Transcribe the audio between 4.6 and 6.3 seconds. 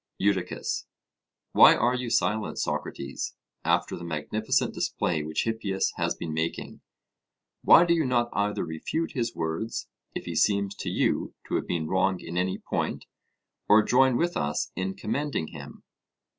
display which Hippias has